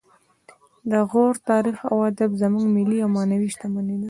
[0.91, 3.99] د غور تاریخ او ادب زموږ ملي او معنوي شتمني ده